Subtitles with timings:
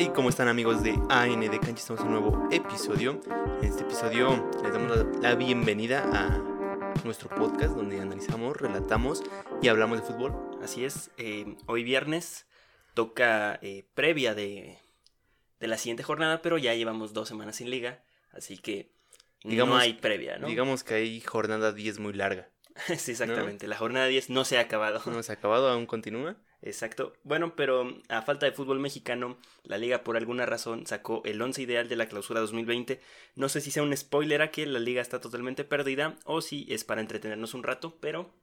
[0.00, 1.80] Hey, ¿cómo están amigos de AN de Cancha?
[1.80, 3.20] Estamos en un nuevo episodio.
[3.60, 6.38] En este episodio les damos la, bienvenida a
[7.02, 9.24] nuestro podcast donde analizamos, relatamos
[9.60, 10.36] y hablamos de fútbol.
[10.62, 12.46] Así es, eh, hoy viernes
[12.94, 14.78] toca eh, previa de,
[15.58, 18.92] de la siguiente jornada, pero ya llevamos dos semanas sin liga, así que
[19.42, 20.46] no Digamos- hay previa, ¿no?
[20.46, 22.48] Digamos que hay jornada 10 muy larga.
[22.96, 25.02] sí, exactamente, la jornada 10 no se ha acabado.
[25.10, 26.36] No se ha acabado, aún continúa.
[26.60, 27.12] Exacto.
[27.22, 31.62] Bueno, pero a falta de fútbol mexicano, la liga por alguna razón sacó el 11
[31.62, 33.00] ideal de la clausura 2020.
[33.36, 36.66] No sé si sea un spoiler a que la liga está totalmente perdida o si
[36.68, 38.34] es para entretenernos un rato, pero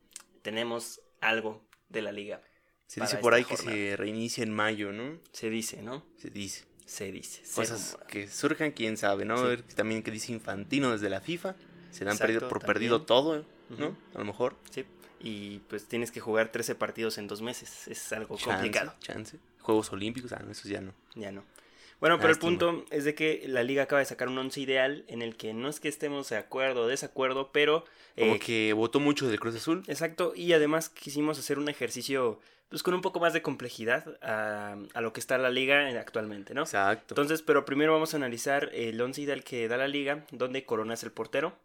[0.41, 2.41] tenemos algo de la liga.
[2.87, 5.19] Se dice por ahí que se reinicia en mayo, ¿no?
[5.31, 6.05] Se dice, ¿no?
[6.17, 6.65] Se dice.
[6.85, 7.43] Se dice.
[7.43, 8.07] se Cosas rumora.
[8.07, 9.55] que surjan, quién sabe, ¿no?
[9.55, 9.63] Sí.
[9.75, 11.55] También que dice Infantino desde la FIFA.
[11.89, 12.73] Se dan perdido por también.
[12.73, 13.95] perdido todo, ¿no?
[14.13, 14.55] A lo mejor.
[14.69, 14.85] Sí,
[15.19, 17.87] y pues tienes que jugar 13 partidos en dos meses.
[17.87, 18.93] Es algo Chance, complicado.
[18.99, 19.39] Chance.
[19.61, 20.93] Juegos Olímpicos, ah, no, esos ya no.
[21.15, 21.43] Ya no.
[21.99, 25.05] Bueno, pero el punto es de que la liga acaba de sacar un once ideal
[25.07, 27.85] en el que no es que estemos de acuerdo o desacuerdo, pero...
[28.17, 29.83] Como eh, que votó mucho del Cruz Azul.
[29.87, 34.75] Exacto, y además quisimos hacer un ejercicio pues con un poco más de complejidad a,
[34.93, 36.61] a lo que está la liga actualmente, ¿no?
[36.63, 37.13] Exacto.
[37.13, 40.95] Entonces, pero primero vamos a analizar el once ideal que da la liga, donde Corona
[40.95, 41.57] es el portero.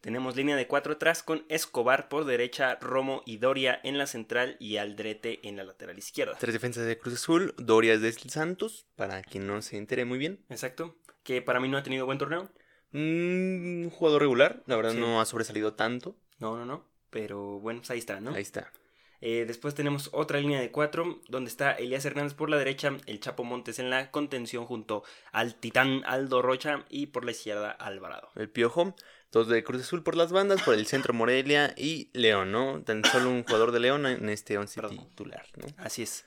[0.00, 4.56] Tenemos línea de cuatro atrás con Escobar por derecha, Romo y Doria en la central
[4.58, 6.36] y Aldrete en la lateral izquierda.
[6.38, 10.40] Tres defensas de Cruz Azul, Dorias de Santos, para quien no se entere muy bien.
[10.48, 12.50] Exacto, que para mí no ha tenido buen torneo.
[12.92, 14.98] Mm, un jugador regular, la verdad Sí.
[14.98, 16.16] no ha sobresalido tanto.
[16.38, 16.84] No, no, no.
[17.10, 18.32] Pero bueno, pues ahí está, ¿no?
[18.34, 18.72] Ahí está.
[19.20, 23.20] Eh, después tenemos otra línea de cuatro, donde está Elías Hernández por la derecha, el
[23.20, 28.30] Chapo Montes en la contención junto al Titán Aldo Rocha y por la izquierda Alvarado.
[28.36, 28.94] El Piojo,
[29.30, 32.82] dos de Cruz Azul por las bandas, por el centro Morelia y León, ¿no?
[32.82, 35.06] Tan solo un jugador de León en este once Perdón.
[35.10, 35.66] titular, ¿no?
[35.76, 36.24] Así es.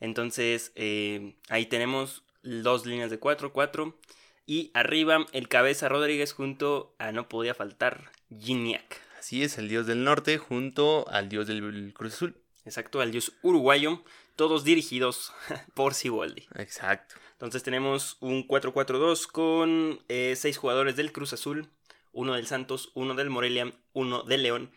[0.00, 3.96] Entonces, eh, ahí tenemos dos líneas de cuatro, cuatro.
[4.44, 9.00] Y arriba el Cabeza Rodríguez junto a no podía faltar Gignac.
[9.22, 12.42] Así es, el dios del norte junto al dios del Cruz Azul.
[12.64, 14.02] Exacto, al dios uruguayo,
[14.34, 15.32] todos dirigidos
[15.74, 16.48] por Siboldi.
[16.56, 17.14] Exacto.
[17.30, 21.70] Entonces tenemos un 4-4-2 con eh, seis jugadores del Cruz Azul,
[22.10, 24.72] uno del Santos, uno del Morelia, uno del León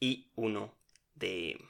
[0.00, 0.74] y uno
[1.14, 1.62] de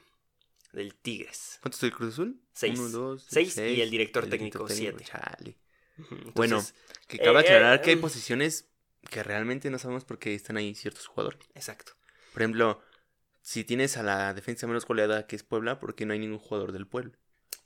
[0.71, 1.59] del Tigres.
[1.61, 2.41] ¿Cuántos del Cruz Azul?
[2.53, 2.79] Seis.
[2.79, 3.79] Uno, dos, Seis y seis.
[3.81, 5.03] el director técnico, siete.
[5.03, 6.63] Entonces, Bueno,
[7.09, 8.01] que cabe eh, aclarar que hay mm.
[8.01, 8.69] posiciones
[9.09, 11.41] que realmente no sabemos por qué están ahí ciertos jugadores.
[11.55, 11.97] exacto.
[12.31, 12.81] Por ejemplo,
[13.41, 16.39] si tienes a la defensa menos goleada que es Puebla, ¿por qué no hay ningún
[16.39, 17.13] jugador del pueblo?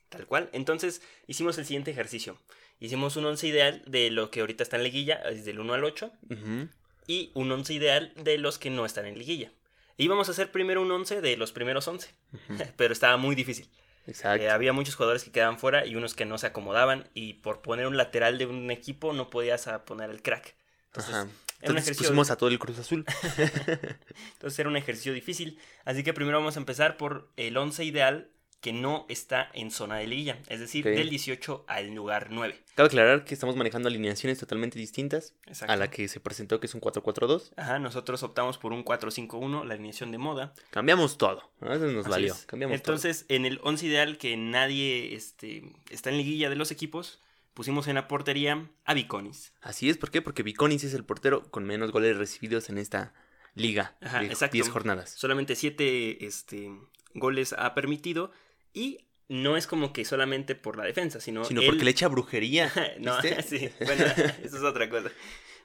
[0.09, 0.49] Tal cual.
[0.53, 2.39] Entonces hicimos el siguiente ejercicio.
[2.79, 5.83] Hicimos un once ideal de lo que ahorita está en liguilla, es del 1 al
[5.83, 6.69] 8, Ujú.
[7.07, 9.51] y un once ideal de los que no están en liguilla.
[9.97, 12.39] Íbamos a hacer primero un once de los primeros 11, Ujú.
[12.77, 13.69] pero estaba muy difícil.
[14.07, 14.43] Exacto.
[14.43, 17.61] Eh, había muchos jugadores que quedaban fuera y unos que no se acomodaban y por
[17.61, 20.55] poner un lateral de un equipo no podías poner el crack.
[20.95, 21.21] Entonces, Ajá.
[21.21, 23.05] era un Entonces ejercicio, pusimos a todo el Cruz Azul.
[24.33, 25.59] entonces era un ejercicio difícil.
[25.83, 28.29] Así que primero vamos a empezar por el 11 ideal
[28.61, 32.59] que no está en zona de liguilla, es decir, del 18 al lugar 9.
[32.73, 35.71] Cabe aclarar que estamos manejando alineaciones totalmente distintas Exacto.
[35.71, 37.51] a la que se presentó, que es un 4-4-2.
[37.57, 40.55] Ajá, nosotros optamos por un 4-5-1, la alineación de moda.
[40.71, 41.51] Cambiamos todo.
[41.61, 41.73] ¿no?
[41.73, 42.35] Eso nos Así valió.
[42.47, 47.21] Cambiamos Entonces, en el 11 ideal que nadie este, está en liguilla de los equos,
[47.55, 49.53] pusimos en la portería a Viconis.
[49.61, 50.21] Así es, ¿por qué?
[50.21, 53.13] Porque Viconis es el portero con menos goles recibidos en esta
[53.55, 54.53] liga Ajá, de exacto.
[54.53, 55.09] 10 jornadas.
[55.09, 56.69] Solamente 7 este,
[57.15, 58.31] goles ha permitido
[58.73, 62.07] y no es como que solamente por la defensa, sino, Sino él- porque le echa
[62.09, 62.71] brujería.
[62.99, 64.03] no, sí, bueno,
[64.43, 65.09] eso es otra cosa.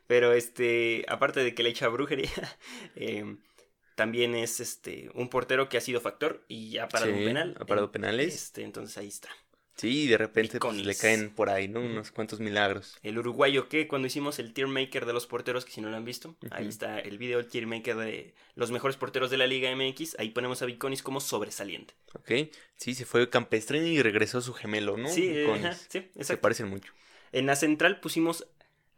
[0.06, 2.30] Pero este, aparte de que le echa brujería,
[2.96, 3.36] eh,
[3.96, 7.56] también es este un portero que ha sido factor y ha parado Sí, un penal.
[7.60, 8.34] ha parado En- penales.
[8.34, 9.28] Este, entonces ahí está.
[9.80, 11.80] Sí, de repente pues, le caen por ahí, ¿no?
[11.80, 12.98] Unos cuantos milagros.
[13.02, 15.96] El uruguayo que cuando hicimos el tier maker de los porteros, que si no lo
[15.96, 19.46] han visto, ahí está el video del tier maker de los mejores porteros de la
[19.46, 20.16] Liga MX.
[20.18, 21.94] Ahí ponemos a Viconis como sobresaliente.
[22.14, 22.30] ¿Ok?
[22.76, 25.08] Sí, se fue Campestrini y regresó su gemelo, ¿no?
[25.08, 25.64] Sí, Viconis.
[25.64, 26.42] ajá, sí, Se exacto.
[26.42, 26.92] parecen mucho.
[27.32, 28.46] En la central pusimos,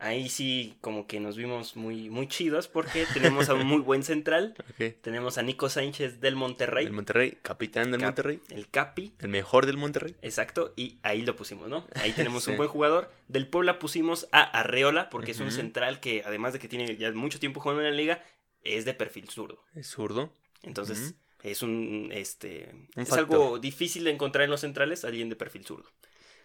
[0.02, 4.02] ahí sí como que nos vimos muy, muy chidos porque tenemos a un muy buen
[4.02, 4.54] central.
[5.02, 8.40] Tenemos a Nico Sánchez del Monterrey, El Monterrey, capitán del Cap- Monterrey.
[8.50, 10.14] el Capi, El mejor del Monterrey.
[10.22, 11.86] exacto, y ahí lo pusimos, ¿no?
[11.94, 12.50] Ahí tenemos Sí.
[12.50, 13.10] un buen jugador.
[13.28, 17.10] Del Puebla pusimos a Arreola porque es un central que además de que tiene ya
[17.12, 18.22] mucho tiempo jugando en la liga,
[18.64, 19.64] es de perfil zurdo.
[19.74, 20.32] Es zurdo.
[20.62, 23.18] Entonces, es un este Un es factor.
[23.18, 25.90] algo difícil de encontrar en los centrales, alguien de perfil zurdo.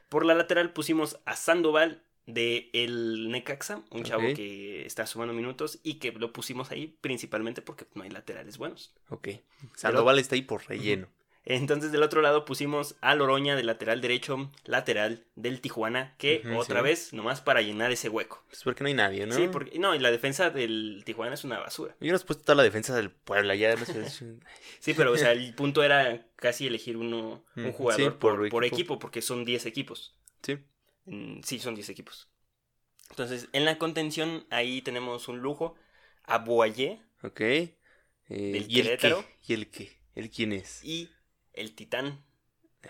[0.09, 5.79] Por la lateral pusimos a Sandoval de el Necaxa, un chavo que está sumando minutos
[5.81, 8.93] y que lo pusimos ahí principalmente porque no hay laterales buenos.
[9.09, 9.29] Ok.
[9.75, 11.07] Sandoval está ahí por relleno.
[11.49, 16.81] Entonces del otro lado pusimos a Loroña de lateral derecho, lateral del Tijuana, que otra
[16.81, 16.83] sí.
[16.83, 18.43] vez nomás para llenar ese hueco.
[18.49, 19.33] Pues porque no hay nadie, ¿no?
[19.33, 21.95] Sí, porque no, y la defensa del Tijuana es una basura.
[22.01, 24.23] Yo no he puesto toda la defensa del Puebla, ya es-
[24.81, 28.49] Sí, pero o sea, el punto era casi elegir uno, un jugador sí, por, por
[28.49, 28.75] por equipo.
[28.75, 30.17] equipo, porque son 10 equipos.
[30.43, 30.57] Sí.
[31.07, 32.29] Mm, Sí, son 10 equipos.
[33.09, 35.75] Entonces, en la contención, ahí tenemos un lujo.
[36.23, 37.39] A Boyer Ok.
[37.41, 37.71] Eh,
[38.29, 39.15] Del ¿Y el qué?
[39.47, 39.97] ¿Y el qué?
[40.13, 40.83] ¿El quién es?
[40.83, 41.09] y
[41.53, 42.23] el Titán.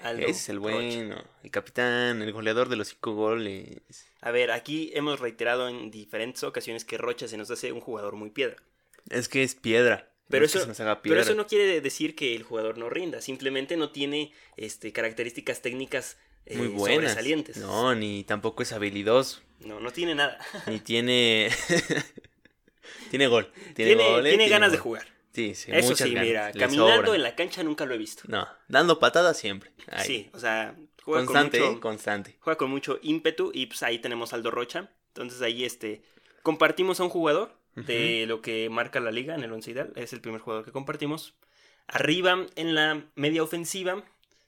[0.01, 3.81] Aldo es el bueno, el capitán, el goleador de los cinco goles.
[4.21, 8.15] A ver, aquí hemos reiterado en diferentes ocasiones que Rocha se nos hace un jugador
[8.15, 8.57] muy piedra.
[9.09, 10.11] Es que es piedra.
[10.29, 11.21] Pero que eso- se nos haga Pero piedra.
[11.21, 16.17] eso no quiere decir que el jugador no rinda, simplemente no tiene este, características técnicas
[16.47, 16.95] eh, Muy buenas.
[17.11, 17.57] sobresalientes.
[17.57, 19.41] No, ni tampoco es habilidoso.
[19.59, 20.37] no, no tiene nada.
[20.67, 21.49] Ni tiene.
[23.09, 23.51] tiene gol.
[23.75, 25.05] Tiene, Tiene, goles, tiene ganas de jugar.
[25.33, 25.71] Sí, sí.
[25.71, 26.27] Eso muchas sí, ganas.
[26.27, 27.15] mira, Le caminando sobran.
[27.15, 28.23] en la cancha nunca lo he visto.
[28.27, 29.71] No, dando patadas siempre.
[29.87, 30.05] Ahí.
[30.07, 31.69] Sí, o sea, juega Constante, con ¿eh?
[31.71, 32.35] mucho, constante.
[32.39, 34.89] juega con mucho ímpetu y pues ahí tenemos Aldo Rocha.
[35.09, 36.01] Entonces ahí este
[36.43, 39.91] compartimos a un jugador de lo que marca la liga en el once ideal.
[39.95, 41.35] Es el primer jugador que compartimos.
[41.87, 44.03] Arriba en la media ofensiva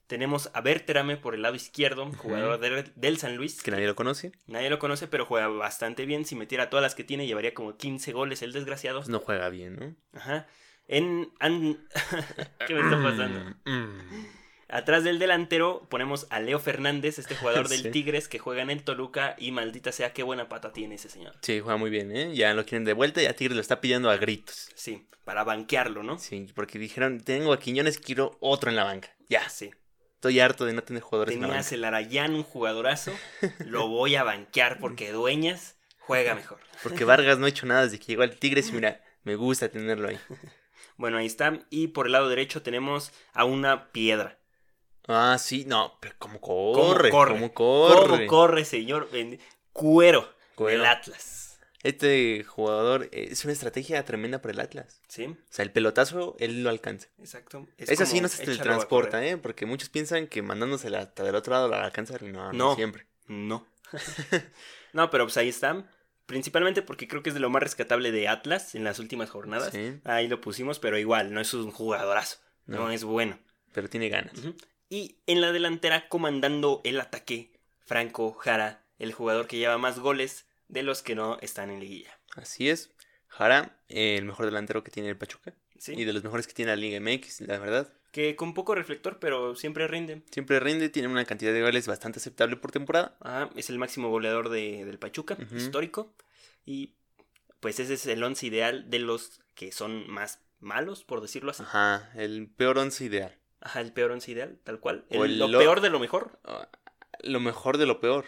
[0.09, 3.61] tenemos a Berterame por el lado izquierdo, jugador de- del San Luis.
[3.63, 4.31] Que nadie lo conoce.
[4.47, 6.25] Nadie lo conoce, pero juega bastante bien.
[6.25, 9.03] Si metiera todas las que tiene, llevaría como 15 goles el desgraciado.
[9.07, 10.19] No juega bien, ¿no?
[10.19, 10.47] Ajá.
[10.87, 11.31] En...
[11.39, 11.87] an-
[12.67, 13.55] ¿Qué me está pasando?
[13.65, 14.25] Mm.
[14.71, 17.91] Atrás del delantero ponemos a Leo Fernández, este jugador del.
[17.91, 21.35] Tigres que juega en el Toluca y maldita sea qué buena pata tiene ese señor.
[21.43, 22.35] Sí, juega muy bien, ¿eh?
[22.35, 24.69] Ya lo quieren de vuelta y a Tigres lo está pidiendo a gritos.
[24.75, 26.17] Sí, para banquearlo, ¿no?
[26.19, 29.09] Sí, porque dijeron, tengo a Quiñones, quiero otro en la banca.
[29.27, 29.71] Ya, Sí.
[30.19, 33.13] Estoy harto de no tener jugadores Tenías el Arayán, un jugadorazo,
[33.59, 36.59] lo voy a banquear porque Dueñas juega mejor.
[36.83, 39.69] Porque Vargas no ha hecho nada desde que llegó al Tigres y mira, me gusta
[39.69, 40.19] tenerlo ahí.
[40.97, 41.57] Bueno, ahí está.
[41.69, 44.37] Y por el lado derecho tenemos a una piedra.
[45.07, 47.35] Ah, sí, no, pero cómo corre, corre?
[47.35, 48.17] cómo corre.
[48.17, 49.09] ¿Cómo corre, señor?
[49.09, 49.39] Ben-
[49.71, 50.79] Cuero, Cuero.
[50.81, 51.48] del Atlas.
[51.83, 55.01] Este jugador eh, es una estrategia tremenda para el Atlas.
[55.07, 57.07] Sí, O sea, el pelotazo, él lo alcanza.
[57.19, 57.67] exacto.
[57.77, 59.25] Eso sí no se teletransporta.
[59.25, 59.37] ¿eh?
[59.37, 62.75] Porque muchos piensan que mandándosela hasta del otro lado la alcanzan y no, no, No.
[62.75, 63.07] siempre.
[63.27, 63.65] No.
[64.93, 65.85] no, pero pues ahí está.
[66.25, 69.71] Principalmente porque creo que es de lo más rescatable de Atlas en las últimas jornadas.
[69.73, 69.99] Sí.
[70.03, 72.37] Ahí lo pusimos, pero igual, no es un jugadorazo.
[72.65, 72.91] No, No.
[72.91, 73.39] es bueno.
[73.73, 74.33] Pero tiene ganas.
[74.89, 77.51] Y en la delantera, comandando el ataque,
[77.85, 82.17] Franco Jara, el jugador que lleva más goles de los que no están en liguilla.
[82.35, 82.91] Así es.
[83.27, 85.53] Jara, eh, el mejor delantero que tiene el Pachuca.
[85.77, 85.93] ¿Sí?
[85.93, 87.93] Y de los mejores que tiene la Liga MX, la verdad.
[88.11, 90.23] Que con poco reflector, pero siempre rinde.
[90.31, 93.15] Siempre rinde, tiene una cantidad de goles bastante aceptable por temporada.
[93.21, 96.13] Ajá, es el máximo goleador de- del Pachuca, histórico.
[96.65, 96.95] Y
[97.59, 101.63] pues ese es el once ideal de los que son más malos, por decirlo así.
[101.63, 103.37] Ajá, el peor once ideal.
[103.61, 105.05] Ajá, el peor once ideal, tal cual.
[105.09, 106.39] El- el lo lo- peor de lo mejor.
[107.23, 108.25] Lo mejor de lo peor.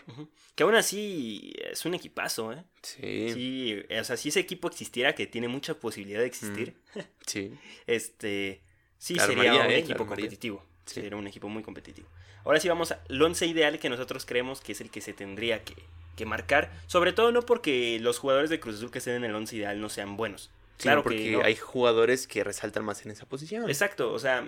[0.55, 2.63] Que aún así es un equipazo, ¿eh?
[2.81, 3.33] Sí, sí.
[3.33, 6.75] Sí, o sea, si ese equipo existiera, que tiene mucha posibilidad de existir,
[7.87, 8.61] este,
[8.97, 9.77] sí La sería armaría, un ¿eh?
[9.79, 10.65] Equipo competitivo.
[10.85, 10.95] Sí.
[11.01, 12.07] Sería un equipo muy competitivo.
[12.43, 15.63] Ahora sí vamos al once ideal que nosotros creemos que es el que se tendría
[15.63, 15.75] que,
[16.17, 16.71] que marcar.
[16.87, 19.79] Sobre todo no porque los jugadores de Cruz Azul que estén en el once ideal
[19.79, 20.49] no sean buenos.
[20.77, 21.43] Claro, Claro porque que no.
[21.43, 23.69] hay jugadores que resaltan más en esa posición.
[23.69, 24.43] Exacto, o sea,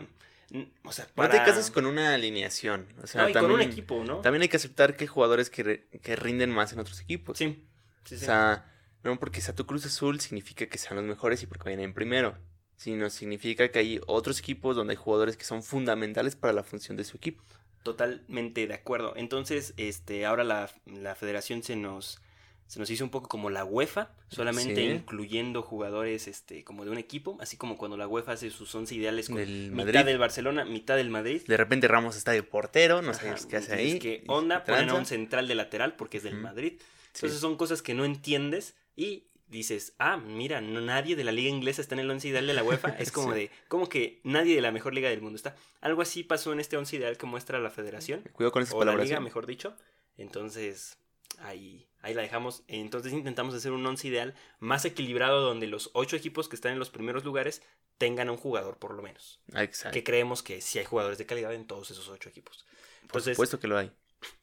[0.84, 2.88] o sea No te casas con una alineación.
[3.02, 4.18] O sea, No, y también, con un equipo, ¿no?
[4.22, 7.38] También hay que aceptar que hay jugadores que, re- que rinden más en otros equipos.
[7.38, 7.66] Sí.
[8.06, 8.72] O sea,
[9.04, 11.94] no porque sea tu Cruz Azul significa que sean los mejores y porque vayan en
[11.94, 12.38] primero.
[12.76, 16.98] Sino significa que hay otros equipos donde hay jugadores que son fundamentales para la función
[16.98, 17.44] de su equipo.
[17.84, 19.14] Totalmente de acuerdo.
[19.16, 22.22] Entonces, este, ahora la, la federación se nos,
[22.68, 24.82] se nos hizo un poco como la UEFA, solamente Sí.
[24.90, 28.96] incluyendo jugadores este, como de un equipo, así como cuando la UEFA hace sus once
[28.96, 30.06] ideales con Del mitad Madrid.
[30.06, 31.42] del Barcelona, mitad del Madrid.
[31.48, 34.00] De repente Ramos está de portero, no Ajá, sabemos qué hace ahí.
[34.00, 34.64] ¿Qué y onda?
[34.64, 36.36] Ponen a un central de lateral porque es del.
[36.36, 36.74] Madrid.
[36.80, 37.18] Sí.
[37.18, 41.48] Entonces son cosas que no entiendes y dices, ah, mira, no, nadie de la liga
[41.50, 42.90] inglesa está en el once ideal de la UEFA.
[42.98, 43.40] Es como Sí.
[43.40, 45.56] de, como que nadie de la mejor liga del mundo está.
[45.80, 48.22] Algo así pasó en este once ideal que muestra la federación.
[48.34, 49.20] Cuidado con esa o la liga, palabra.
[49.20, 49.76] mejor dicho.
[50.18, 50.98] Entonces,
[51.40, 52.64] ahí, ahí la dejamos.
[52.68, 56.80] Entonces intentamos hacer un once ideal más equilibrado donde los ocho equipos que están en
[56.80, 57.64] los primeros lugares
[57.98, 59.40] tengan a un jugador por lo menos.
[59.56, 59.94] Exacto.
[59.94, 62.66] Que creemos que sí hay jugadores de calidad en todos esos ocho equipos.
[63.12, 63.92] Por supuesto que lo hay.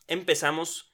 [0.08, 0.86] empezamos.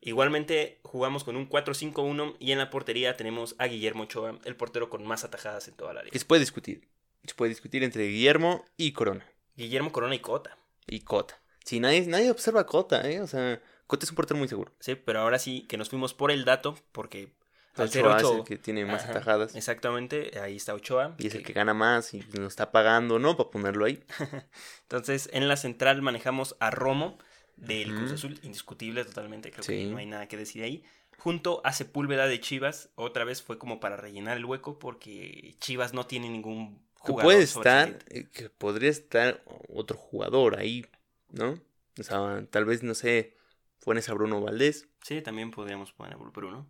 [0.00, 4.90] Igualmente jugamos con un 4-5-1 y en la portería tenemos a Guillermo Ochoa, el portero
[4.90, 6.18] con más atajadas en toda la Que liga.
[6.18, 6.88] se puede discutir.
[7.24, 9.26] Se puede discutir entre Guillermo y Corona.
[9.56, 10.58] Guillermo Corona y Cota.
[10.86, 11.40] Y Cota.
[11.64, 13.22] Sí, nadie, nadie observa a Cota, ¿eh?
[13.22, 14.72] O sea, Cota es un portero muy seguro.
[14.80, 17.32] Sí, pero ahora sí que nos fuimos por el dato porque
[17.76, 19.54] Al ser Ochoa es ocho- el que tiene más Ajá, atajadas.
[19.56, 21.14] Exactamente, ahí está Ochoa.
[21.18, 23.36] Y es el que- gana más y nos está pagando, ¿no?
[23.36, 24.02] Para ponerlo ahí.
[24.82, 27.18] Entonces, en la central manejamos a Romo
[27.56, 28.12] del Cruz.
[28.12, 29.72] Azul, indiscutible totalmente, creo Sí.
[29.72, 30.84] que no hay nada que decir ahí.
[31.18, 35.94] Junto a Sepúlveda de Chivas, otra vez fue como para rellenar el hueco porque Chivas
[35.94, 37.24] no tiene ningún Que jugador.
[37.32, 40.84] puede estar, eh, que podría estar otro jugador ahí,
[41.30, 41.60] ¿no?
[41.98, 43.36] O sea, tal vez, no sé,
[43.84, 44.88] pones a Bruno Valdés.
[45.02, 46.68] Sí, también podríamos poner a Bruno.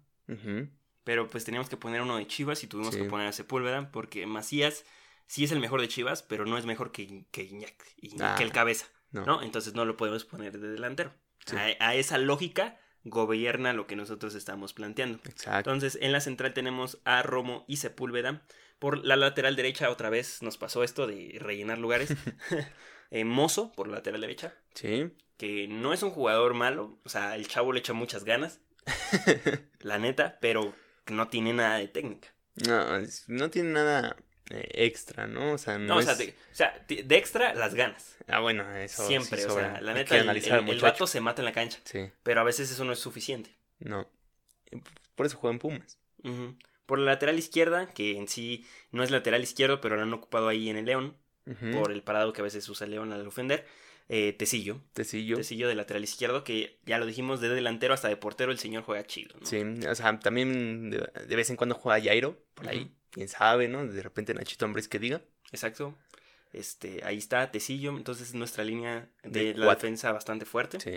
[1.05, 3.03] Pero pues teníamos que poner uno de Chivas y tuvimos Sí.
[3.03, 4.85] que poner a Sepúlveda porque Macías
[5.27, 8.35] sí es el mejor de Chivas, pero no es mejor que, que Iñak, Iñak, Ah,
[8.39, 9.25] que el cabeza, no.
[9.27, 9.43] no.
[9.43, 11.13] Entonces no lo podemos poner de delantero.
[11.47, 11.57] Sí.
[11.57, 15.19] A, a esa lógica gobierna lo que nosotros estamos planteando.
[15.29, 15.71] Exacto.
[15.71, 18.47] Entonces en la central tenemos a Romo y Sepúlveda.
[18.79, 22.09] Por la lateral derecha otra vez nos pasó esto de rellenar lugares.
[23.11, 25.13] Eh, Mozo por la lateral derecha, Sí.
[25.37, 28.61] Que no es un jugador malo, o sea, el chavo le echa muchas ganas,
[29.81, 30.75] la neta, pero
[31.09, 32.29] no tiene nada de técnica.
[32.67, 32.85] No,
[33.29, 34.17] no tiene nada
[34.51, 35.53] eh, extra, ¿no?
[35.55, 38.17] O sea, no, No, o sea, de, o sea, de de extra las ganas.
[38.29, 41.43] Ah, bueno, eso Siempre, sí o sea, la neta, el, el- el vato se mata
[41.43, 43.57] en la cancha, Sí, pero a veces eso no es suficiente.
[43.81, 44.09] no.
[45.15, 45.99] Por eso juega en Pumas.
[46.87, 50.49] Por la lateral izquierda, que en sí no es lateral izquierdo, pero lo han ocupado
[50.49, 51.17] ahí en el León,
[51.73, 53.67] Por el parado que a veces usa León al ofender.
[54.09, 55.37] Eh, Tecillo, Tecillo.
[55.37, 58.83] Tecillo de lateral izquierdo, que ya lo dijimos, de delantero hasta de portero el señor
[58.83, 59.35] juega chido.
[59.41, 59.47] ¿no?
[59.47, 62.91] Sí, o sea, también de, de vez en cuando juega Jairo, por ahí.
[63.11, 63.87] Quién sabe, ¿no?
[63.87, 65.23] De repente Nachito Ambriz que diga.
[65.53, 65.97] Exacto.
[66.53, 69.87] Este, ahí está Tecillo, entonces nuestra línea De de, la cuatro.
[69.87, 70.79] defensa bastante fuerte.
[70.81, 70.93] Sí.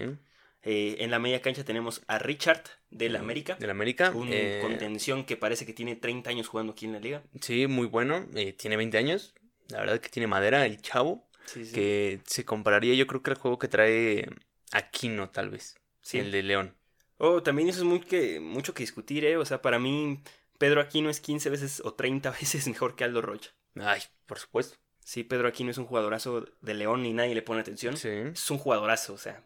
[0.63, 3.55] Eh, en la media cancha tenemos a Richard del América.
[3.55, 4.11] Del América.
[4.11, 7.23] Un eh, contención que parece que tiene 30 años jugando aquí en la liga.
[7.41, 8.27] Sí, muy bueno.
[8.35, 9.33] eh, tiene 20 años.
[9.69, 11.27] La verdad que tiene madera el chavo.
[11.45, 11.74] Sí, sí.
[11.74, 14.27] Que se compararía yo creo que al juego que trae
[14.71, 15.75] Aquino tal vez.
[16.01, 16.19] Sí.
[16.19, 16.75] El de León.
[17.17, 19.38] Oh, también eso es muy que, mucho que discutir, ¿eh?
[19.38, 20.21] O sea, para mí,
[20.57, 23.51] Pedro Aquino es 15 veces o 30 veces mejor que Aldo Rocha.
[23.75, 24.77] Ay, por supuesto.
[25.03, 27.95] Sí, Pedro Aquino es un jugadorazo de León y nadie le pone atención.
[27.95, 28.09] Sí.
[28.09, 29.43] Es un jugadorazo, o sea.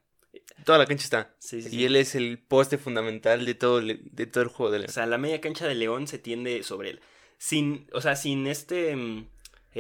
[0.66, 1.36] Toda la cancha está.
[1.40, 1.86] Sí, sí, Y sí.
[1.86, 4.90] él es el poste fundamental de todo el, de todo el juego de León.
[4.90, 7.01] O sea, la media cancha de León se tiende sobre él.
[7.38, 9.28] Sin, o sea, sin este mm,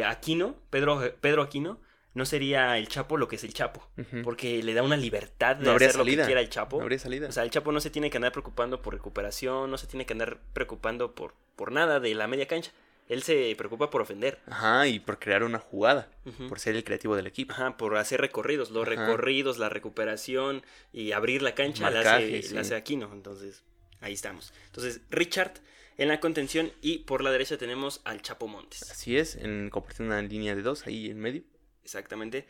[0.05, 1.79] Aquino, Pedro, Pedro Aquino,
[2.13, 3.87] no sería el Chapo lo que es el Chapo.
[4.23, 6.23] Porque le da una libertad de No hacer lo salida.
[6.23, 6.77] que quiera el Chapo.
[6.77, 7.27] No habría salida.
[7.29, 10.05] O sea, el Chapo no se tiene que andar preocupando por recuperación, no se tiene
[10.05, 12.71] que andar preocupando por, por nada de la media cancha.
[13.07, 14.39] Él se preocupa por ofender.
[14.47, 16.09] Ajá, y por crear una jugada.
[16.47, 17.53] Por ser el creativo del equipo.
[17.53, 18.71] Ajá, por hacer recorridos.
[18.71, 18.91] Los Ajá.
[18.95, 22.53] recorridos, la recuperación y abrir la cancha Marcaje, hace, sí.
[22.53, 23.09] le hace Aquino.
[23.11, 23.63] Entonces,
[23.99, 24.53] ahí estamos.
[24.67, 25.53] Entonces, Richard
[25.97, 28.89] en la contención y por la derecha tenemos al Chapo Montes.
[28.91, 31.43] Así es, en compartiendo una línea de dos ahí en medio.
[31.83, 32.47] Exactamente.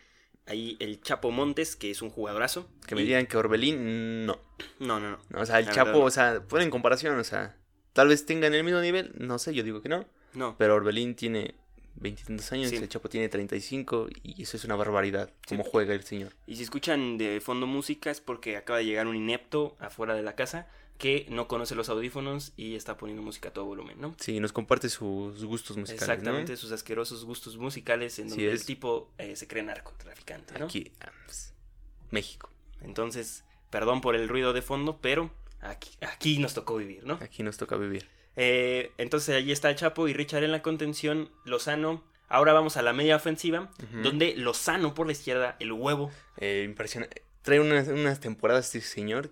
[0.47, 2.69] Ahí el Chapo Montes, que es un jugadorazo.
[2.87, 4.39] Que me Y- digan que Orbelín, no.
[4.79, 5.39] No, no, no.
[5.41, 7.55] O sea, el La Chapo, verdad, o sea, ponen en comparación, o sea,
[7.93, 10.05] tal vez tengan el mismo nivel, no sé, yo digo que no.
[10.33, 10.55] No.
[10.57, 11.55] Pero Orbelín tiene
[11.95, 12.77] veintitantos años, Sí.
[12.77, 16.33] el Chapo tiene 35 y eso es una barbaridad, como juega el señor.
[16.47, 20.23] Y si escuchan de fondo música es porque acaba de llegar un inepto afuera de
[20.23, 20.67] la casa
[21.01, 24.15] que no conoce los audífonos y está poniendo música a todo volumen, ¿no?
[24.19, 26.13] Sí, nos comparte sus gustos musicales, ¿no?
[26.13, 28.61] Exactamente, sus asquerosos gustos musicales en Sí donde es.
[28.61, 30.65] el tipo eh, se cree narcotraficante, ¿no?
[30.65, 31.55] Aquí, ah, pues,
[32.11, 32.51] México.
[32.81, 37.15] Entonces, perdón por el ruido de fondo, pero aquí, aquí nos tocó vivir, ¿no?
[37.15, 38.07] Aquí nos toca vivir.
[38.35, 42.03] Eh, entonces allí está el Chapo y Richard en la contención, Lozano.
[42.29, 43.71] Ahora vamos a la media ofensiva,
[44.03, 47.23] donde Lozano por la izquierda, el huevo, Eh, impresionante.
[47.41, 49.31] Trae unas, unas temporadas este señor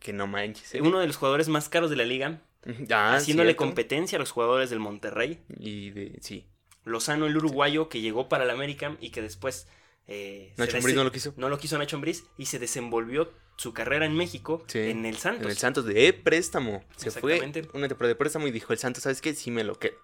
[0.00, 0.74] que no manches.
[0.74, 0.80] ¿eh?
[0.82, 2.42] uno de los jugadores más caros de la liga,
[2.90, 3.64] Ah, haciéndole cierto.
[3.64, 5.40] competencia a los jugadores del Monterrey.
[5.58, 6.46] Y de, sí.
[6.84, 9.66] Lozano, el uruguayo que llegó para el América y que después
[10.08, 11.32] eh, Nacho Ambriz no lo quiso.
[11.36, 15.16] no lo quiso Nacho Ambriz y se desenvolvió su carrera en México Sí, en el
[15.16, 15.44] Santos.
[15.44, 16.82] En el Santos de préstamo.
[16.96, 17.38] Se fue
[17.74, 19.34] una temporada de préstamo y dijo el Santos, ¿sabes qué?
[19.34, 19.96] Sí me lo quedo.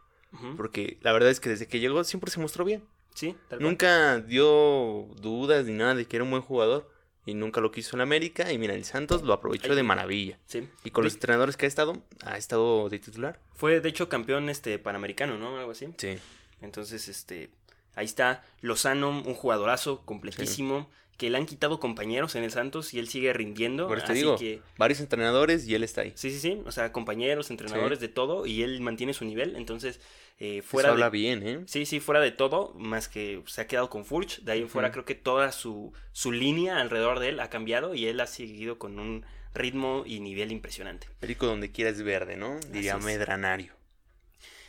[0.56, 2.84] Porque la verdad es que desde que llegó siempre se mostró bien.
[3.14, 3.62] Sí, tal cual.
[3.70, 6.90] Nunca dio dudas ni nada de que era un buen jugador.
[7.26, 8.52] Y nunca lo quiso en América.
[8.52, 10.38] Y mira, el Santos lo aprovechó de maravilla.
[10.46, 10.68] Sí.
[10.84, 13.40] Y con los entrenadores que ha estado, ha estado de titular.
[13.54, 15.58] Fue de hecho campeón este panamericano, ¿no?
[15.58, 15.88] Algo así.
[15.98, 16.18] Sí.
[16.62, 17.50] Entonces, este,
[17.96, 22.98] ahí está Lozano, un jugadorazo completísimo, que le han quitado compañeros en el Santos y
[22.98, 23.88] él sigue rindiendo.
[23.88, 26.12] Por eso te así digo, que, varios entrenadores y él está ahí.
[26.14, 29.56] sí, sí, sí, o sea, compañeros, entrenadores de todo y él mantiene su nivel.
[29.56, 30.00] Entonces,
[30.38, 31.60] eh, Eso fuera habla de, bien, ¿eh?
[31.66, 34.40] Sí, sí, fuera de todo, más que se ha quedado con Furch.
[34.42, 37.94] De ahí en fuera creo que toda su, su línea alrededor de él ha cambiado
[37.94, 41.08] y él ha seguido con un ritmo y nivel impresionante.
[41.18, 42.60] Perico donde quiera es verde, ¿no?
[42.70, 42.98] Diría.
[42.98, 43.74] Medranario.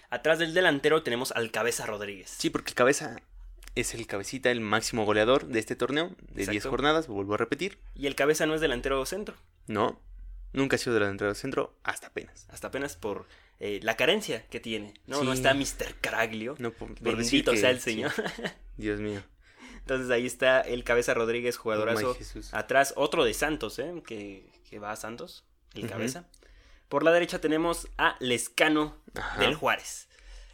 [0.09, 2.29] Atrás del delantero tenemos al Cabeza Rodríguez.
[2.29, 3.21] Sí, porque el cabeza
[3.79, 6.69] es el cabecita, el máximo goleador de este torneo, de 10 Exacto.
[6.69, 7.77] jornadas, vuelvo a repetir.
[7.95, 9.35] Y el Cabeza no es delantero centro,
[9.67, 9.99] No,
[10.53, 12.45] nunca ha sido delantero del centro hasta apenas.
[12.49, 13.25] hasta apenas por
[13.59, 15.23] eh, la carencia que tiene, ¿no?
[15.23, 15.95] No está Mr.
[16.01, 16.55] Caraglio.
[16.59, 17.91] No, por, por decir Bendito que- sea el sí.
[17.91, 18.11] Señor.
[18.77, 19.23] Dios mío.
[19.79, 22.13] Entonces ahí está el Cabeza Rodríguez, Oh, jugadorazo.
[22.15, 22.53] Jesús.
[22.53, 23.93] Atrás otro de Santos, ¿eh?
[24.05, 25.43] Que, que va a Santos,
[25.73, 25.89] el.
[25.89, 26.27] Cabeza.
[26.89, 29.41] Por la derecha tenemos a Lescano Ajá.
[29.41, 30.07] del Juárez.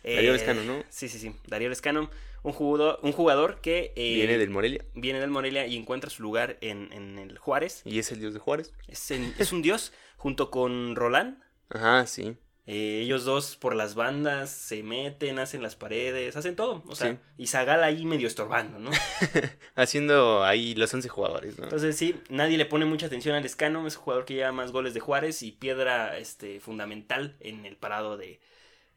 [0.04, 0.84] Darío Eh, Lescano, ¿no?
[0.90, 1.36] Sí, sí, sí.
[1.48, 2.10] Darío Lescano.
[2.44, 6.22] Un jugador, un jugador que eh, Viene del Morelia viene del Morelia y encuentra su
[6.24, 7.82] lugar en, en el Juárez.
[7.86, 8.74] y es el dios de Juárez.
[8.88, 11.42] Es, en- es un dios junto con Roland.
[11.70, 12.36] Ajá, sí.
[12.66, 16.82] Eh, ellos dos por las bandas se meten, hacen las paredes, hacen todo.
[16.88, 17.18] O sea, Sí.
[17.38, 18.90] y Zagal ahí medio estorbando, ¿no?
[19.76, 21.66] Haciendo ahí los 11 jugadores, ¿no?
[21.66, 24.72] Entonces sí, nadie le pone mucha atención al Escano, es un jugador que lleva más
[24.72, 28.40] goles de Juárez y piedra este, fundamental en el parado de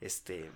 [0.01, 0.51] este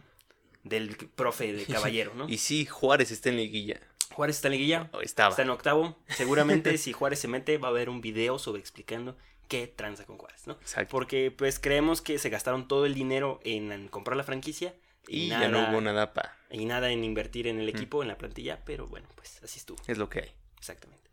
[0.62, 2.28] del profe de Caballero, ¿no?
[2.28, 3.80] Y sí, Juárez está en liguilla.
[4.12, 5.30] Juárez está en liguilla, O estaba.
[5.30, 5.96] está en octavo.
[6.08, 9.16] Seguramente si Juárez se mete va a haber un video sobre explicando
[9.48, 10.54] qué tranza con Juárez, ¿no?
[10.54, 10.90] Exacto.
[10.90, 14.74] Porque pues creemos que se gastaron todo el dinero en, en comprar la franquicia
[15.08, 16.36] Y ya no hubo nada para.
[16.50, 19.78] y nada en invertir en el equipo, en la plantilla, pero bueno, pues así estuvo.
[19.86, 20.30] Es lo que hay.
[20.58, 21.08] Exactamente.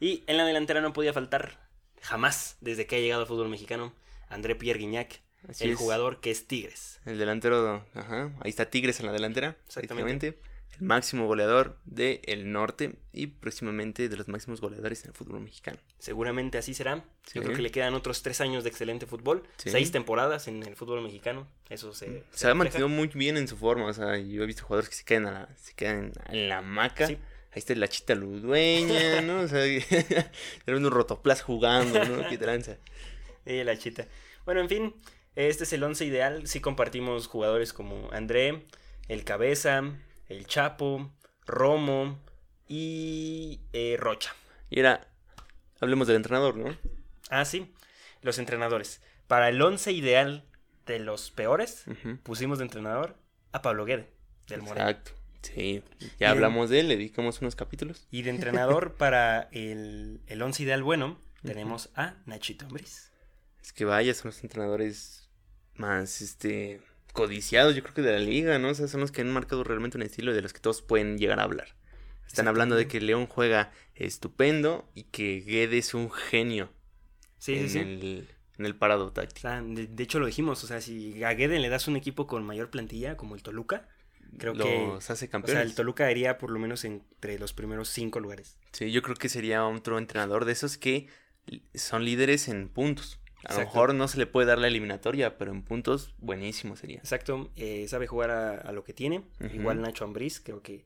[0.00, 1.58] Y en la delantera no podía faltar,
[2.02, 3.92] jamás, desde que ha llegado al fútbol mexicano,
[4.28, 5.78] André Pierre Guignac, Así el es.
[5.78, 7.00] jugador que es Tigres.
[7.04, 8.32] El delantero, ajá.
[8.40, 9.56] Ahí está Tigres en la delantera.
[9.66, 10.38] Exactamente.
[10.80, 15.78] El máximo goleador del norte y próximamente de los máximos goleadores en el fútbol mexicano.
[16.00, 17.04] Seguramente así será.
[17.26, 17.34] Sí.
[17.36, 19.70] Yo creo que le quedan otros tres años de excelente fútbol, Sí.
[19.70, 21.46] seis temporadas en el fútbol mexicano.
[21.68, 22.06] Eso se.
[22.06, 23.86] Se, se ha mantenido muy bien en su forma.
[23.86, 26.58] O sea, yo he visto jugadores que se quedan, a la, se quedan en la
[26.58, 27.06] hamaca.
[27.06, 27.18] Sí.
[27.52, 29.42] Ahí está la chita ludueña, ¿no?
[29.42, 29.64] O sea,
[30.66, 32.28] era un rotoplas jugando, ¿no?
[32.28, 32.78] Qué tranza.
[33.46, 34.06] Eh, la chita.
[34.46, 34.94] Bueno, en fin,
[35.36, 36.46] este es el once ideal.
[36.46, 38.66] Sí compartimos jugadores como André,
[39.08, 39.82] el Cabeza,
[40.28, 41.12] el Chapo,
[41.46, 42.20] Romo
[42.68, 44.34] y eh, Rocha.
[44.70, 45.08] Y era,
[45.80, 46.76] hablemos del entrenador, ¿no?
[47.30, 47.72] Ah, sí,
[48.22, 49.00] los entrenadores.
[49.26, 50.44] Para el once ideal
[50.86, 51.84] de los peores,
[52.22, 53.16] pusimos de entrenador
[53.52, 54.10] a Pablo Guede,
[54.48, 54.90] del Morelia.
[54.90, 55.12] Exacto.
[55.42, 55.82] Sí,
[56.18, 58.06] ya hablamos de él, le dedicamos unos capítulos.
[58.10, 63.12] Y de entrenador para el, el once ideal bueno, tenemos a Nachito Ambriz.
[63.62, 65.23] Es que vaya, son los entrenadores
[65.76, 66.80] más, este,
[67.12, 68.70] codiciados, yo creo que de la liga, ¿no?
[68.70, 71.18] O sea, son los que han marcado realmente un estilo de los que todos pueden
[71.18, 71.74] llegar a hablar.
[72.26, 76.72] Están hablando de que León juega estupendo y que Guede es un genio
[77.38, 77.78] Sí, en, sí, sí.
[77.78, 79.40] El, en el parado O táctico.
[79.42, 82.26] sea, de, de hecho lo dijimos, o sea, si a Guede le das un equipo
[82.26, 83.88] con mayor plantilla, como el Toluca,
[84.38, 84.58] creo que...
[84.58, 85.64] Los hace O sea, campeones.
[85.66, 88.56] el Toluca iría por lo menos entre los primeros cinco lugares.
[88.72, 91.08] Sí, yo creo que sería otro entrenador de esos que
[91.74, 93.20] son líderes en puntos.
[93.46, 96.98] A lo mejor no se le puede dar la eliminatoria, pero en puntos buenísimo sería.
[96.98, 99.22] Exacto, eh, sabe jugar a, a lo que tiene.
[99.52, 100.84] Igual Nacho Ambriz, creo que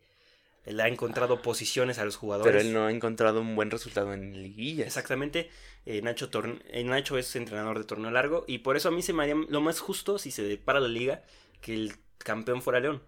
[0.64, 2.53] él ha encontrado posiciones a los jugadores.
[2.53, 4.87] Pero él no ha encontrado un buen resultado en liguillas.
[4.87, 5.51] Exactamente.
[5.87, 6.29] eh, Nacho,
[6.71, 9.37] eh, Nacho es entrenador de torneo largo y por eso a mí se me haría
[9.49, 11.23] lo más justo si se depara la liga
[11.61, 13.03] que el campeón fuera León.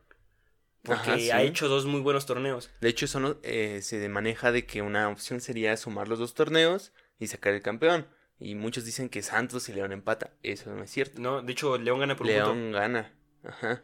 [0.82, 1.30] Porque Ajá, sí.
[1.30, 2.70] ha hecho dos muy buenos torneos.
[2.80, 6.32] De hecho, eso no- eh, se maneja de que una opción sería sumar los dos
[6.32, 8.06] torneos y sacar el campeón.
[8.40, 10.30] Y muchos dicen que Santos y León empata.
[10.42, 11.20] Eso no es cierto.
[11.20, 11.42] ¿no?
[11.42, 12.42] De hecho, León gana por punto.
[12.54, 13.12] León gana.
[13.44, 13.82] Ajá.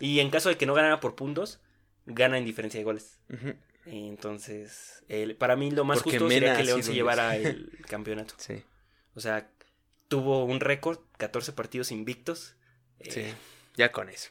[0.00, 1.60] Y en caso de que no ganara por puntos,
[2.06, 3.20] gana en diferencia de goles.
[3.84, 8.34] Entonces, el- para mí lo más Porque justo sería que León se llevara el campeonato.
[8.38, 8.62] Sí.
[9.14, 9.50] O sea,
[10.08, 12.56] tuvo un récord, 14 partidos invictos.
[13.00, 13.24] eh, Sí.
[13.76, 14.30] Ya con eso.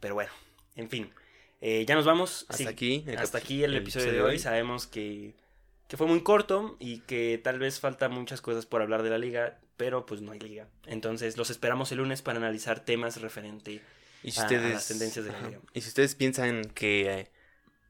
[0.00, 0.30] Pero bueno,
[0.76, 1.12] en fin.
[1.60, 2.46] Eh, ya nos vamos.
[2.48, 3.04] Hasta Sí, aquí.
[3.06, 4.38] el hasta aquí el, episodio de hoy.
[4.38, 5.34] Sabemos que,
[5.90, 9.18] que fue muy corto y que tal vez falta muchas cosas por hablar de la
[9.18, 10.68] liga, pero pues no hay liga.
[10.86, 13.82] Entonces los esperamos el lunes para analizar temas referente.
[14.22, 15.58] Y si a- a ustedes, las tendencias de la liga.
[15.74, 17.28] Y si ustedes piensan que,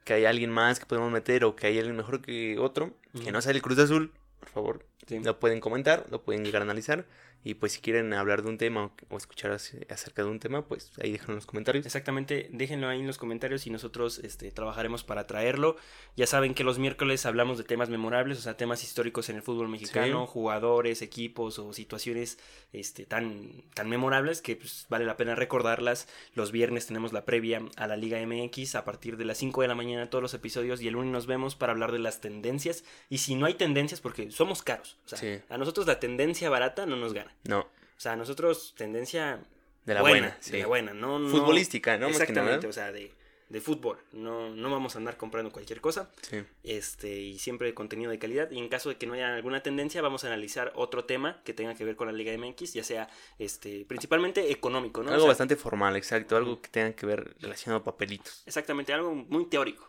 [0.04, 3.32] que hay alguien más que podemos meter o que hay alguien mejor que otro, que
[3.32, 5.18] no sea el Cruz Azul, por favor, Sí.
[5.20, 7.06] lo pueden comentar, lo pueden llegar a analizar.
[7.42, 10.66] Y pues si quieren hablar de un tema o, escuchar ace- acerca de un tema,
[10.68, 11.86] pues ahí déjenlo en los comentarios.
[11.86, 15.76] Exactamente, déjenlo ahí en los comentarios y nosotros este, trabajaremos para traerlo.
[16.18, 19.42] Ya saben que los miércoles hablamos de temas memorables, o sea, temas históricos en el
[19.42, 20.32] fútbol mexicano, Sí.
[20.34, 22.38] jugadores, equipos o situaciones
[22.74, 26.08] este, tan, tan memorables que pues, vale la pena recordarlas.
[26.34, 29.68] Los viernes tenemos la previa a la Liga MX a partir de las 5 de
[29.68, 32.84] la mañana todos los episodios y el lunes nos vemos para hablar de las tendencias.
[33.08, 35.40] Y si no hay tendencias, porque somos caros, o sea, Sí.
[35.48, 37.34] a nosotros la tendencia barata no nos gana.
[37.44, 37.68] No, O
[38.00, 39.40] sea, a nosotros tendencia
[39.84, 40.38] de la buena, buena.
[40.50, 42.08] de la buena, no, Futbolística, ¿no?
[42.08, 42.68] Más que Exactamente, nada.
[42.68, 43.12] o sea, de,
[43.50, 43.98] de fútbol.
[44.12, 46.10] No, no vamos a andar comprando cualquier cosa.
[46.22, 46.38] Sí.
[46.64, 48.50] Este, y siempre contenido de calidad.
[48.50, 51.52] Y en caso de que no haya alguna tendencia, vamos a analizar otro tema que
[51.52, 53.08] tenga que ver con la Liga MX, ya sea
[53.38, 55.10] este, principalmente económico, ¿no?
[55.10, 56.36] O Algo sea, bastante formal, exacto.
[56.36, 58.42] Algo que tenga que ver relacionado a papelitos.
[58.46, 59.86] Exactamente, algo muy teórico.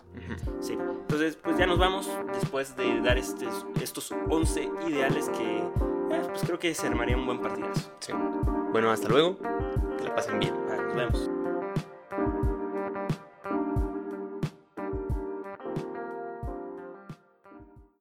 [0.59, 0.73] Sí.
[0.73, 6.41] Entonces, pues ya nos vamos después de dar estes- estos 11 ideales que eh, pues
[6.43, 7.91] creo que se armaría un buen partidazo.
[7.99, 8.11] Sí.
[8.71, 9.37] Bueno, hasta luego.
[9.97, 10.53] Que la pasen bien.
[10.69, 11.40] Ah, nos vemos.